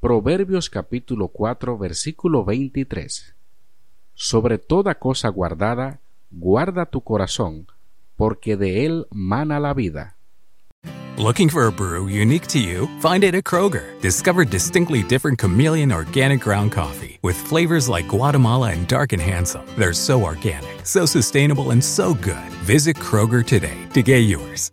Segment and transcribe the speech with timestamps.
[0.00, 3.34] Proverbios capítulo 4 versículo 23.
[4.14, 7.66] Sobre toda cosa guardada, guarda tu corazón,
[8.16, 10.16] porque de él mana la vida.
[11.16, 12.86] Looking for a brew unique to you?
[13.00, 13.98] Find it at Kroger.
[14.02, 19.64] Discover distinctly different chameleon organic ground coffee with flavors like Guatemala and Dark and Handsome.
[19.78, 22.52] They're so organic, so sustainable, and so good.
[22.66, 24.72] Visit Kroger today to get yours.